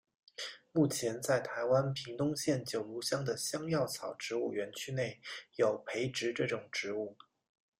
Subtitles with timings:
[0.71, 5.21] 目前在台湾屏东县九如乡的香药草植物园区内
[5.59, 7.15] 有培植这种植物。